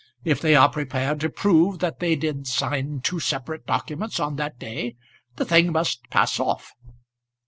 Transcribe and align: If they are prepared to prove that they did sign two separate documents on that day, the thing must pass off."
If 0.23 0.41
they 0.41 0.55
are 0.55 0.67
prepared 0.67 1.19
to 1.19 1.29
prove 1.29 1.77
that 1.77 1.99
they 1.99 2.15
did 2.15 2.47
sign 2.47 3.01
two 3.03 3.19
separate 3.19 3.67
documents 3.67 4.19
on 4.19 4.35
that 4.37 4.57
day, 4.57 4.95
the 5.35 5.45
thing 5.45 5.71
must 5.71 6.09
pass 6.09 6.39
off." 6.39 6.71